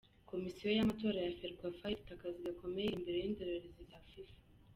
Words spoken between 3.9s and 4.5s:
Fifa